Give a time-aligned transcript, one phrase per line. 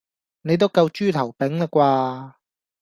[0.41, 2.33] 你都夠豬頭柄啦啩?